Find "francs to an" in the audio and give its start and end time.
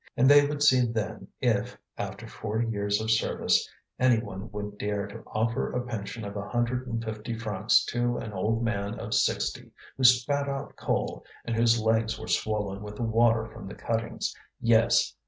7.37-8.33